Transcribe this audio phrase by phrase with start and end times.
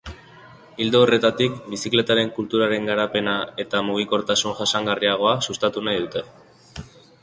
[0.85, 6.31] Ildo horretatik, bizikletaren kulturaren garapena eta mugikortasun jasangarriagoa sustatu nahi dute.